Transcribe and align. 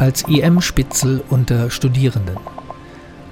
als 0.00 0.22
IM 0.22 0.62
Spitzel 0.62 1.22
unter 1.28 1.70
Studierenden. 1.70 2.38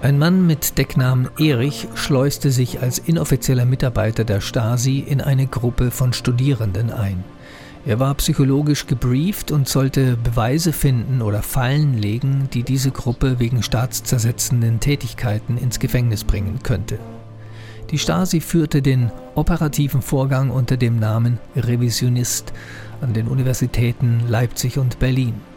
Ein 0.03 0.19
Mann 0.19 0.47
mit 0.47 0.77
Decknamen 0.77 1.31
Erich 1.39 1.89
schleuste 1.95 2.51
sich 2.51 2.83
als 2.83 2.99
inoffizieller 2.99 3.65
Mitarbeiter 3.65 4.25
der 4.25 4.43
Stasi 4.43 4.99
in 4.99 5.23
eine 5.23 5.47
Gruppe 5.47 5.91
von 5.91 6.13
Studierenden 6.13 6.93
ein. 6.93 7.25
Er 7.87 7.99
war 8.01 8.15
psychologisch 8.17 8.87
gebrieft 8.87 9.51
und 9.51 9.67
sollte 9.67 10.19
Beweise 10.19 10.75
finden 10.75 11.23
oder 11.23 11.43
Fallen 11.43 11.97
legen, 11.97 12.51
die 12.53 12.65
diese 12.65 12.91
Gruppe 12.91 13.39
wegen 13.39 13.63
staatszersetzenden 13.63 14.79
Tätigkeiten 14.79 15.57
ins 15.57 15.79
Gefängnis 15.79 16.23
bringen 16.23 16.59
könnte. 16.63 16.99
Die 17.93 17.99
Stasi 17.99 18.43
führte 18.43 18.83
den 18.83 19.11
operativen 19.37 20.03
Vorgang 20.03 20.51
unter 20.51 20.77
dem 20.77 20.99
Namen 20.99 21.39
Revisionist 21.57 22.53
an 23.01 23.15
den 23.15 23.27
Universitäten 23.27 24.21
Leipzig 24.29 24.77
und 24.77 24.99
Berlin. 24.99 25.48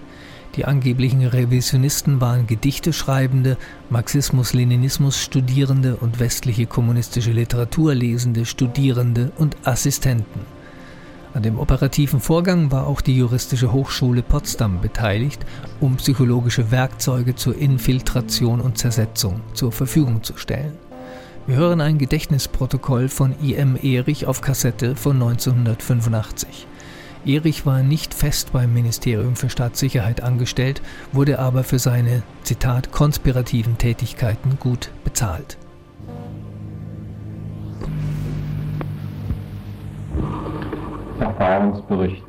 Die 0.55 0.65
angeblichen 0.65 1.25
Revisionisten 1.25 2.19
waren 2.19 2.45
Gedichteschreibende, 2.45 3.57
Marxismus-Leninismus-Studierende 3.89 5.95
und 5.95 6.19
westliche 6.19 6.65
kommunistische 6.65 7.31
Literatur 7.31 7.95
lesende 7.95 8.45
Studierende 8.45 9.31
und 9.37 9.55
Assistenten. 9.63 10.41
An 11.33 11.43
dem 11.43 11.57
operativen 11.57 12.19
Vorgang 12.19 12.71
war 12.71 12.87
auch 12.87 12.99
die 12.99 13.15
Juristische 13.15 13.71
Hochschule 13.71 14.21
Potsdam 14.21 14.81
beteiligt, 14.81 15.45
um 15.79 15.95
psychologische 15.95 16.71
Werkzeuge 16.71 17.35
zur 17.35 17.57
Infiltration 17.57 18.59
und 18.59 18.77
Zersetzung 18.77 19.39
zur 19.53 19.71
Verfügung 19.71 20.23
zu 20.23 20.35
stellen. 20.35 20.73
Wir 21.47 21.55
hören 21.55 21.79
ein 21.79 21.97
Gedächtnisprotokoll 21.97 23.07
von 23.07 23.33
I.M. 23.41 23.77
Erich 23.81 24.25
auf 24.25 24.41
Kassette 24.41 24.97
von 24.97 25.13
1985. 25.13 26.67
Erich 27.25 27.67
war 27.67 27.83
nicht 27.83 28.15
fest 28.15 28.51
beim 28.51 28.73
Ministerium 28.73 29.35
für 29.35 29.49
Staatssicherheit 29.49 30.23
angestellt, 30.23 30.81
wurde 31.11 31.37
aber 31.37 31.63
für 31.63 31.77
seine, 31.77 32.23
Zitat, 32.41 32.91
konspirativen 32.91 33.77
Tätigkeiten 33.77 34.57
gut 34.59 34.89
bezahlt. 35.03 35.57
Erfahrungsbericht. 41.19 42.23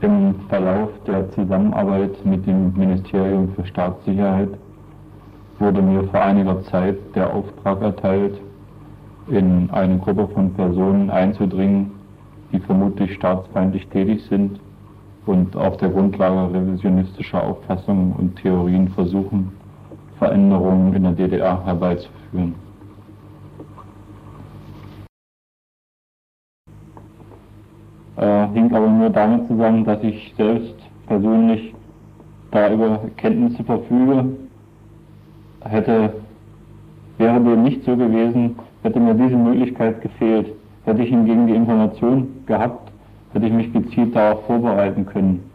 Im 0.00 0.34
Verlauf 0.48 0.90
der 1.06 1.30
Zusammenarbeit 1.32 2.24
mit 2.24 2.46
dem 2.46 2.72
Ministerium 2.74 3.54
für 3.54 3.66
Staatssicherheit 3.66 4.50
wurde 5.58 5.82
mir 5.82 6.04
vor 6.04 6.20
einiger 6.22 6.62
Zeit 6.64 6.96
der 7.14 7.32
Auftrag 7.32 7.82
erteilt, 7.82 8.40
in 9.28 9.68
eine 9.70 9.98
Gruppe 9.98 10.28
von 10.28 10.52
Personen 10.54 11.10
einzudringen, 11.10 11.95
die 12.52 12.60
vermutlich 12.60 13.14
staatsfeindlich 13.14 13.86
tätig 13.88 14.22
sind 14.28 14.60
und 15.26 15.56
auf 15.56 15.76
der 15.78 15.88
Grundlage 15.88 16.54
revisionistischer 16.54 17.42
Auffassungen 17.42 18.12
und 18.12 18.36
Theorien 18.36 18.88
versuchen, 18.88 19.52
Veränderungen 20.18 20.94
in 20.94 21.02
der 21.02 21.12
DDR 21.12 21.64
herbeizuführen. 21.64 22.54
Äh, 28.16 28.48
hing 28.54 28.74
aber 28.74 28.88
nur 28.88 29.10
damit 29.10 29.46
zusammen, 29.46 29.84
dass 29.84 30.02
ich 30.02 30.32
selbst 30.36 30.74
persönlich 31.06 31.74
da 32.50 32.72
über 32.72 33.00
Kenntnisse 33.16 33.62
verfüge. 33.62 34.24
Hätte, 35.60 36.14
wäre 37.18 37.40
dem 37.40 37.62
nicht 37.62 37.84
so 37.84 37.96
gewesen, 37.96 38.56
hätte 38.82 39.00
mir 39.00 39.14
diese 39.14 39.36
Möglichkeit 39.36 40.00
gefehlt. 40.00 40.55
Hätte 40.86 41.02
ich 41.02 41.10
hingegen 41.10 41.48
die 41.48 41.54
Information 41.54 42.28
gehabt, 42.46 42.92
hätte 43.32 43.46
ich 43.46 43.52
mich 43.52 43.72
gezielt 43.72 44.14
darauf 44.14 44.46
vorbereiten 44.46 45.04
können. 45.04 45.50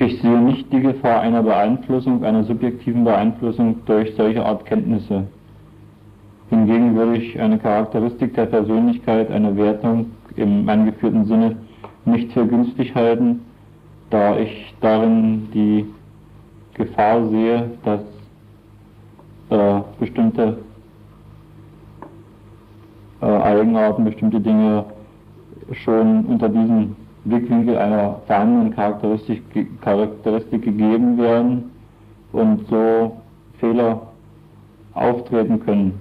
Ich 0.00 0.20
sehe 0.20 0.38
nicht 0.40 0.72
die 0.72 0.80
Gefahr 0.80 1.20
einer 1.20 1.42
Beeinflussung, 1.42 2.24
einer 2.24 2.42
subjektiven 2.42 3.04
Beeinflussung 3.04 3.76
durch 3.86 4.14
solche 4.16 4.44
Art 4.44 4.66
Kenntnisse. 4.66 5.28
Hingegen 6.50 6.96
würde 6.96 7.16
ich 7.16 7.40
eine 7.40 7.58
Charakteristik 7.58 8.34
der 8.34 8.46
Persönlichkeit, 8.46 9.30
eine 9.30 9.56
Wertung 9.56 10.06
im 10.34 10.68
angeführten 10.68 11.24
Sinne 11.26 11.56
nicht 12.04 12.32
für 12.32 12.46
günstig 12.46 12.94
halten, 12.96 13.42
da 14.10 14.36
ich 14.38 14.74
darin 14.80 15.48
die 15.52 15.86
Gefahr 16.74 17.28
sehe, 17.28 17.70
dass 17.84 18.00
äh, 19.50 19.82
bestimmte 20.00 20.58
äh, 23.20 23.26
Eigenarten, 23.26 24.04
bestimmte 24.04 24.40
Dinge 24.40 24.84
schon 25.72 26.24
unter 26.26 26.48
diesem 26.48 26.96
Blickwinkel 27.24 27.76
einer 27.76 28.20
vorhandenen 28.26 28.74
Charakteristik, 28.74 29.42
Charakteristik 29.82 30.62
gegeben 30.62 31.18
werden 31.18 31.70
und 32.32 32.66
so 32.68 33.16
Fehler 33.58 34.02
auftreten 34.94 35.60
können. 35.60 36.00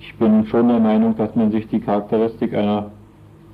Ich 0.00 0.14
bin 0.16 0.46
schon 0.46 0.68
der 0.68 0.80
Meinung, 0.80 1.16
dass 1.16 1.34
man 1.34 1.50
sich 1.50 1.66
die 1.68 1.80
Charakteristik 1.80 2.54
einer 2.54 2.90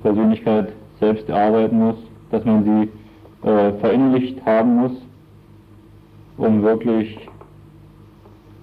Persönlichkeit 0.03 0.73
selbst 0.99 1.27
erarbeiten 1.29 1.79
muss, 1.79 1.95
dass 2.29 2.43
man 2.45 2.63
sie 2.63 3.47
äh, 3.47 3.71
verinnerlicht 3.79 4.45
haben 4.45 4.75
muss, 4.75 4.91
um 6.37 6.61
wirklich 6.61 7.17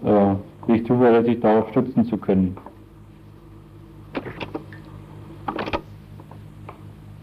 äh, 0.04 0.34
sich 0.66 0.86
zuverlässig 0.86 1.40
darauf 1.40 1.70
stützen 1.70 2.04
zu 2.04 2.16
können. 2.16 2.56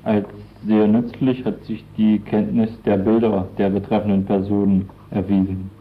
Als 0.06 0.28
sehr 0.68 0.88
nützlich 0.88 1.44
hat 1.46 1.64
sich 1.64 1.84
die 1.98 2.20
Kenntnis 2.20 2.70
der 2.84 2.98
Bilder 2.98 3.48
der 3.58 3.72
betreffenden 3.72 4.24
Personen 4.24 4.88
erwiesen. 5.10 5.72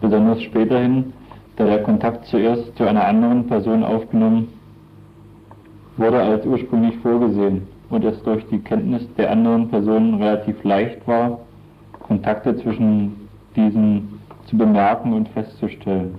Besonders 0.00 0.40
späterhin, 0.42 1.12
da 1.56 1.64
der 1.64 1.82
Kontakt 1.82 2.26
zuerst 2.26 2.76
zu 2.76 2.84
einer 2.84 3.04
anderen 3.04 3.48
Person 3.48 3.82
aufgenommen 3.82 4.48
wurde 5.96 6.22
als 6.22 6.46
ursprünglich 6.46 6.96
vorgesehen 6.98 7.66
und 7.90 8.04
es 8.04 8.22
durch 8.22 8.46
die 8.46 8.60
Kenntnis 8.60 9.02
der 9.18 9.32
anderen 9.32 9.68
Personen 9.68 10.14
relativ 10.14 10.62
leicht 10.62 11.06
war, 11.08 11.40
Kontakte 11.98 12.56
zwischen 12.56 13.28
diesen 13.56 14.20
zu 14.46 14.56
bemerken 14.56 15.12
und 15.12 15.28
festzustellen. 15.30 16.14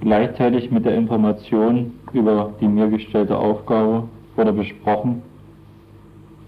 Gleichzeitig 0.00 0.70
mit 0.70 0.86
der 0.86 0.94
Information 0.94 1.92
über 2.14 2.54
die 2.58 2.68
mir 2.68 2.88
gestellte 2.88 3.36
Aufgabe 3.36 4.08
wurde 4.34 4.52
besprochen, 4.52 5.22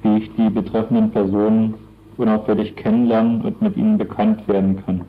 wie 0.03 0.19
ich 0.19 0.35
die 0.37 0.49
betreffenden 0.49 1.11
Personen 1.11 1.75
unauffällig 2.17 2.75
kennenlernen 2.77 3.43
und 3.43 3.61
mit 3.61 3.77
ihnen 3.77 3.99
bekannt 3.99 4.49
werden 4.49 4.83
kann. 4.85 5.05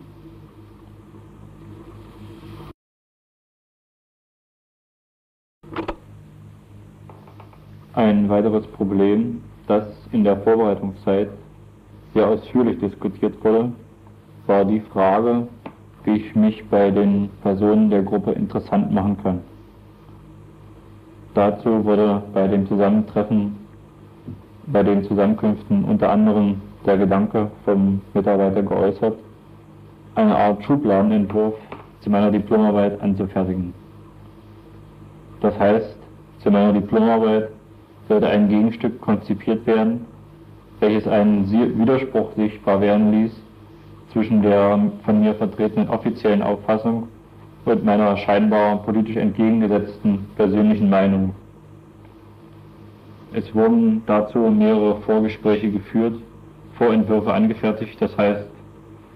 Ein 7.94 8.28
weiteres 8.28 8.68
Problem, 8.68 9.42
das 9.68 9.86
in 10.12 10.26
der 10.26 10.36
Vorbereitungszeit 10.42 11.30
sehr 12.14 12.28
ausführlich 12.28 12.80
diskutiert 12.80 13.42
wurde, 13.44 13.72
war 14.48 14.66
die 14.66 14.82
Frage, 14.82 15.48
wie 16.04 16.18
ich 16.18 16.36
mich 16.36 16.68
bei 16.70 16.92
den 16.92 17.30
Personen 17.42 17.90
der 17.90 18.04
Gruppe 18.04 18.32
interessant 18.32 18.92
machen 18.92 19.18
kann. 19.24 19.40
Dazu 21.34 21.84
wurde 21.84 22.22
bei 22.34 22.48
dem 22.48 22.68
Zusammentreffen, 22.68 23.56
bei 24.68 24.84
den 24.84 25.04
Zusammenkünften 25.04 25.84
unter 25.86 26.10
anderem 26.10 26.62
der 26.86 26.98
Gedanke 26.98 27.50
vom 27.66 28.02
Mitarbeiter 28.14 28.62
geäußert, 28.62 29.18
eine 30.16 30.36
Art 30.36 30.64
Schubladenentwurf 30.64 31.56
zu 32.02 32.10
meiner 32.10 32.32
Diplomarbeit 32.32 33.02
anzufertigen. 33.02 33.74
Das 35.42 35.58
heißt, 35.58 35.98
zu 36.40 36.52
meiner 36.52 36.74
Diplomarbeit 36.74 37.50
sollte 38.10 38.28
ein 38.28 38.50
Gegenstück 38.50 39.00
konzipiert 39.02 39.66
werden, 39.66 40.06
welches 40.80 41.08
einen 41.08 41.50
Widerspruch 41.50 42.34
sichtbar 42.36 42.82
werden 42.82 43.12
ließ 43.12 43.43
zwischen 44.14 44.44
der 44.44 44.80
von 45.04 45.20
mir 45.20 45.34
vertretenen 45.34 45.90
offiziellen 45.90 46.44
Auffassung 46.44 47.08
und 47.66 47.84
meiner 47.84 48.16
scheinbar 48.18 48.78
politisch 48.84 49.18
entgegengesetzten 49.18 50.28
persönlichen 50.36 50.90
Meinung. 50.90 51.34
Es 53.34 53.54
wurden 53.56 54.04
dazu 54.06 54.38
mehrere 54.38 55.02
Vorgespräche 55.02 55.72
geführt, 55.72 56.16
Vorentwürfe 56.78 57.34
angefertigt, 57.34 58.00
das 58.00 58.16
heißt 58.18 58.48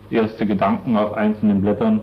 erste 0.10 0.46
Gedanken 0.46 0.98
auf 0.98 1.14
einzelnen 1.14 1.62
Blättern, 1.62 2.02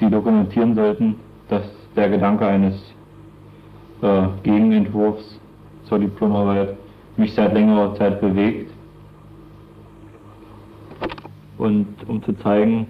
die 0.00 0.08
dokumentieren 0.08 0.74
sollten, 0.74 1.16
dass 1.48 1.62
der 1.96 2.08
Gedanke 2.08 2.46
eines 2.46 2.74
äh, 4.02 4.22
Gegenentwurfs 4.42 5.38
zur 5.84 5.98
Diplomarbeit 5.98 6.76
mich 7.16 7.34
seit 7.34 7.52
längerer 7.52 7.94
Zeit 7.96 8.20
bewegt 8.20 8.70
und 11.60 11.86
um 12.08 12.22
zu 12.22 12.32
zeigen, 12.38 12.88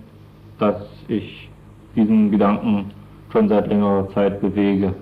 dass 0.59 0.83
ich 1.09 1.51
diesen 1.95 2.31
Gedanken 2.31 2.93
schon 3.33 3.49
seit 3.49 3.69
längerer 3.69 4.09
Zeit 4.11 4.41
bewege, 4.41 4.95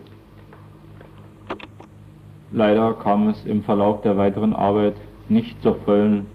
Leider 2.50 2.94
kam 2.94 3.28
es 3.28 3.44
im 3.44 3.62
Verlauf 3.62 4.00
der 4.00 4.16
weiteren 4.16 4.54
Arbeit 4.54 4.94
nicht 5.28 5.60
zur 5.62 5.76
vollen 5.82 6.26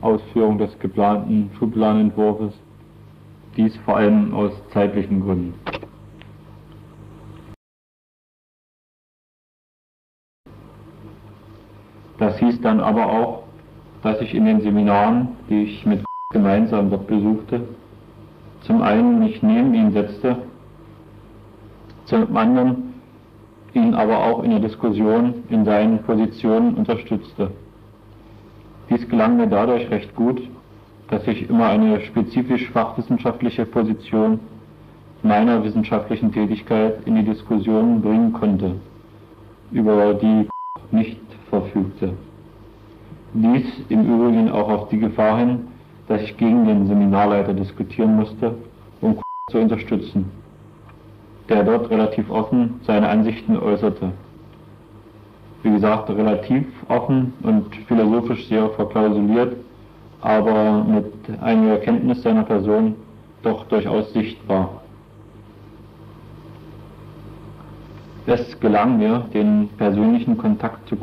Ausführung 0.00 0.56
des 0.56 0.78
geplanten 0.78 1.50
Schulplanentwurfs, 1.58 2.58
dies 3.58 3.76
vor 3.84 3.98
allem 3.98 4.32
aus 4.32 4.52
zeitlichen 4.72 5.20
Gründen. 5.20 5.54
Das 12.18 12.38
hieß 12.38 12.62
dann 12.62 12.80
aber 12.80 13.06
auch, 13.06 13.42
dass 14.02 14.20
ich 14.22 14.34
in 14.34 14.46
den 14.46 14.62
Seminaren, 14.62 15.28
die 15.50 15.64
ich 15.64 15.84
mit 15.84 16.02
gemeinsam 16.32 16.90
dort 16.90 17.08
besuchte, 17.08 17.60
zum 18.60 18.82
einen 18.82 19.18
mich 19.18 19.42
neben 19.42 19.74
ihn 19.74 19.90
setzte, 19.90 20.36
zum 22.04 22.36
anderen 22.36 22.94
ihn 23.74 23.94
aber 23.94 24.24
auch 24.24 24.44
in 24.44 24.50
der 24.50 24.60
Diskussion 24.60 25.42
in 25.48 25.64
seinen 25.64 25.98
Positionen 26.04 26.74
unterstützte. 26.74 27.50
Dies 28.88 29.08
gelang 29.08 29.38
mir 29.38 29.48
dadurch 29.48 29.90
recht 29.90 30.14
gut, 30.14 30.40
dass 31.08 31.26
ich 31.26 31.50
immer 31.50 31.66
eine 31.66 32.00
spezifisch 32.02 32.70
fachwissenschaftliche 32.70 33.66
Position 33.66 34.38
meiner 35.24 35.64
wissenschaftlichen 35.64 36.30
Tätigkeit 36.30 36.98
in 37.06 37.16
die 37.16 37.24
Diskussion 37.24 38.00
bringen 38.00 38.32
konnte, 38.32 38.76
über 39.72 40.14
die 40.14 40.48
nicht 40.92 41.20
verfügte. 41.48 42.12
Dies 43.34 43.66
im 43.88 44.02
Übrigen 44.04 44.48
auch 44.52 44.68
auf 44.68 44.88
die 44.90 44.98
Gefahr 44.98 45.38
hin, 45.38 45.66
dass 46.10 46.22
ich 46.22 46.36
gegen 46.36 46.66
den 46.66 46.88
Seminarleiter 46.88 47.54
diskutieren 47.54 48.16
musste, 48.16 48.56
um 49.00 49.16
zu 49.48 49.58
unterstützen, 49.58 50.28
der 51.48 51.62
dort 51.62 51.88
relativ 51.88 52.28
offen 52.30 52.80
seine 52.82 53.08
Ansichten 53.08 53.56
äußerte. 53.56 54.10
Wie 55.62 55.70
gesagt, 55.70 56.10
relativ 56.10 56.66
offen 56.88 57.32
und 57.44 57.76
philosophisch 57.86 58.48
sehr 58.48 58.70
verklausuliert, 58.70 59.54
aber 60.20 60.82
mit 60.82 61.12
einiger 61.40 61.76
Kenntnis 61.76 62.22
seiner 62.22 62.42
Person 62.42 62.96
doch 63.44 63.66
durchaus 63.66 64.12
sichtbar. 64.12 64.82
Es 68.26 68.58
gelang 68.58 68.98
mir, 68.98 69.26
den 69.32 69.68
persönlichen 69.78 70.36
Kontakt 70.36 70.88
zu 70.88 70.96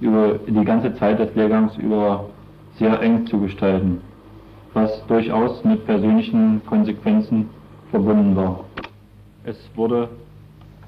über 0.00 0.38
die 0.46 0.64
ganze 0.64 0.94
Zeit 0.94 1.18
des 1.18 1.34
Lehrgangs 1.34 1.76
über 1.78 2.26
sehr 2.78 3.00
eng 3.00 3.26
zu 3.26 3.40
gestalten, 3.40 4.00
was 4.72 5.06
durchaus 5.06 5.62
mit 5.64 5.86
persönlichen 5.86 6.60
Konsequenzen 6.66 7.48
verbunden 7.90 8.34
war. 8.34 8.64
Es 9.44 9.56
wurde 9.76 10.08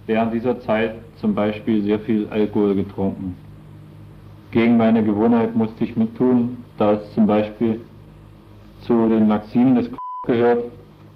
während 0.07 0.33
dieser 0.35 0.59
Zeit 0.61 0.95
zum 1.17 1.35
Beispiel 1.35 1.83
sehr 1.83 2.01
viel 2.01 2.29
Alkohol 2.31 2.75
getrunken. 2.75 3.37
Gegen 4.51 4.77
meine 4.77 5.05
Gewohnheit 5.05 5.55
musste 5.55 5.85
ich 5.85 5.97
mittun, 5.97 6.59
da 6.79 6.95
es 6.95 7.15
zum 7.15 7.27
Beispiel 7.27 7.81
zu 8.81 9.09
den 9.09 9.29
Maximen 9.29 9.75
des 9.75 9.91
gehört, 10.27 10.65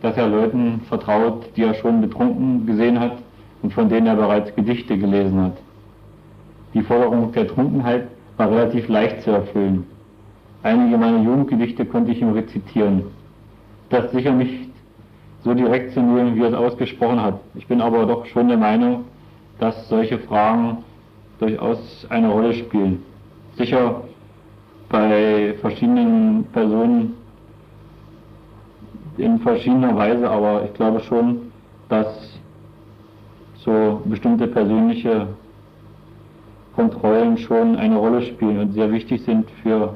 dass 0.02 0.16
er 0.16 0.28
Leuten 0.28 0.80
vertraut, 0.88 1.46
die 1.56 1.62
er 1.62 1.74
schon 1.74 2.00
betrunken 2.00 2.66
gesehen 2.66 2.98
hat 2.98 3.18
und 3.62 3.72
von 3.72 3.88
denen 3.88 4.06
er 4.06 4.16
bereits 4.16 4.54
Gedichte 4.54 4.96
gelesen 4.96 5.40
hat. 5.42 5.56
Die 6.74 6.82
Forderung 6.82 7.32
der 7.32 7.48
Trunkenheit 7.48 8.08
war 8.36 8.50
relativ 8.50 8.88
leicht 8.88 9.22
zu 9.22 9.30
erfüllen. 9.30 9.86
Einige 10.62 10.98
meiner 10.98 11.22
Jugendgedichte 11.22 11.86
konnte 11.86 12.12
ich 12.12 12.20
ihm 12.20 12.32
rezitieren. 12.32 13.04
Das 13.88 14.10
sicher 14.12 14.32
nicht 14.32 14.70
so 15.42 15.54
direkt 15.54 15.92
zu 15.92 16.00
nehmen, 16.00 16.36
wie 16.36 16.42
er 16.42 16.48
es 16.48 16.54
ausgesprochen 16.54 17.20
hat. 17.20 17.40
Ich 17.54 17.66
bin 17.66 17.80
aber 17.80 18.04
doch 18.04 18.26
schon 18.26 18.48
der 18.48 18.58
Meinung, 18.58 19.04
dass 19.58 19.88
solche 19.88 20.18
Fragen 20.18 20.78
durchaus 21.38 22.06
eine 22.10 22.28
Rolle 22.28 22.52
spielen. 22.52 23.02
Sicher 23.56 24.02
bei 24.90 25.54
verschiedenen 25.60 26.44
Personen 26.52 27.14
in 29.16 29.38
verschiedener 29.38 29.96
Weise, 29.96 30.28
aber 30.28 30.64
ich 30.64 30.74
glaube 30.74 31.00
schon, 31.00 31.52
dass 31.88 32.38
so 33.56 34.02
bestimmte 34.04 34.46
persönliche 34.46 35.28
Kontrollen 36.74 37.36
schon 37.38 37.76
eine 37.76 37.96
Rolle 37.96 38.22
spielen 38.22 38.58
und 38.58 38.72
sehr 38.72 38.90
wichtig 38.90 39.22
sind 39.22 39.50
für 39.62 39.94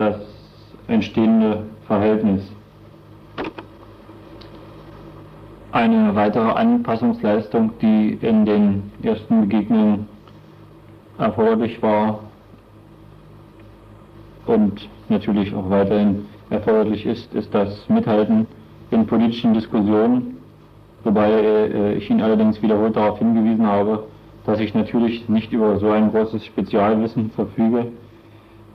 das 0.00 0.16
entstehende 0.88 1.62
Verhältnis. 1.86 2.50
Eine 5.72 6.14
weitere 6.16 6.50
Anpassungsleistung, 6.50 7.72
die 7.80 8.18
in 8.22 8.44
den 8.46 8.90
ersten 9.02 9.42
Begegnungen 9.42 10.08
erforderlich 11.18 11.80
war 11.82 12.20
und 14.46 14.88
natürlich 15.10 15.54
auch 15.54 15.68
weiterhin 15.68 16.24
erforderlich 16.48 17.04
ist, 17.04 17.32
ist 17.34 17.54
das 17.54 17.88
Mithalten 17.88 18.46
in 18.90 19.06
politischen 19.06 19.52
Diskussionen, 19.52 20.38
wobei 21.04 21.30
äh, 21.30 21.94
ich 21.94 22.10
ihn 22.10 22.22
allerdings 22.22 22.60
wiederholt 22.62 22.96
darauf 22.96 23.18
hingewiesen 23.18 23.66
habe, 23.66 24.06
dass 24.46 24.58
ich 24.58 24.74
natürlich 24.74 25.28
nicht 25.28 25.52
über 25.52 25.78
so 25.78 25.90
ein 25.90 26.10
großes 26.10 26.44
Spezialwissen 26.46 27.30
verfüge, 27.30 27.92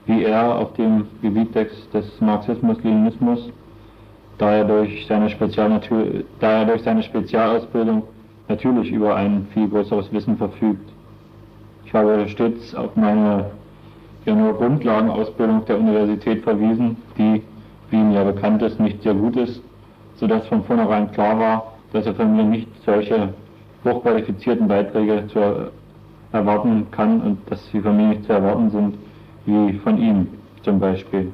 wie 0.06 0.24
er 0.24 0.58
auf 0.58 0.72
dem 0.74 1.06
Gebiet 1.22 1.54
des, 1.54 1.68
des 1.90 2.20
Marxismus-Leninismus, 2.20 3.50
da 4.38 4.56
er 4.56 4.64
durch 4.64 5.06
seine, 5.06 5.28
Spezial 5.30 5.80
da 6.40 6.50
er 6.60 6.64
durch 6.66 6.82
seine 6.82 7.02
Spezialausbildung 7.02 8.02
natürlich 8.48 8.92
über 8.92 9.16
ein 9.16 9.46
viel 9.52 9.68
größeres 9.68 10.12
Wissen 10.12 10.36
verfügt. 10.36 10.88
Ich 11.84 11.94
habe 11.94 12.28
stets 12.28 12.74
auf 12.74 12.94
meine 12.96 13.46
ja 14.26 14.34
nur 14.34 14.54
Grundlagenausbildung 14.54 15.64
der 15.66 15.78
Universität 15.78 16.42
verwiesen, 16.42 16.96
die, 17.16 17.42
wie 17.90 17.96
mir 17.96 18.24
bekannt 18.24 18.60
ist, 18.62 18.78
nicht 18.80 19.02
sehr 19.02 19.14
gut 19.14 19.36
ist, 19.36 19.62
sodass 20.16 20.46
von 20.48 20.64
vornherein 20.64 21.10
klar 21.12 21.38
war, 21.38 21.72
dass 21.92 22.06
er 22.06 22.14
von 22.14 22.36
mir 22.36 22.44
nicht 22.44 22.68
solche 22.84 23.32
hochqualifizierten 23.84 24.66
Beiträge 24.66 25.26
zu 25.28 25.70
erwarten 26.32 26.86
kann 26.90 27.20
und 27.20 27.38
dass 27.50 27.64
sie 27.70 27.80
von 27.80 27.96
mir 27.96 28.08
nicht 28.08 28.24
zu 28.24 28.32
erwarten 28.32 28.70
sind, 28.70 28.94
wie 29.46 29.78
von 29.78 29.98
ihm 29.98 30.28
zum 30.62 30.78
Beispiel. 30.78 31.32